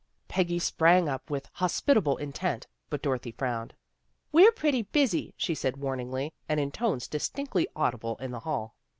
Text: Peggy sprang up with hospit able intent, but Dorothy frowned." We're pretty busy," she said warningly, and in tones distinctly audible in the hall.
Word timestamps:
Peggy 0.27 0.57
sprang 0.57 1.07
up 1.07 1.29
with 1.29 1.47
hospit 1.53 1.95
able 1.95 2.17
intent, 2.17 2.65
but 2.89 3.03
Dorothy 3.03 3.33
frowned." 3.33 3.75
We're 4.31 4.51
pretty 4.51 4.81
busy," 4.81 5.35
she 5.37 5.53
said 5.53 5.77
warningly, 5.77 6.33
and 6.49 6.59
in 6.59 6.71
tones 6.71 7.07
distinctly 7.07 7.67
audible 7.75 8.15
in 8.15 8.31
the 8.31 8.39
hall. 8.39 8.73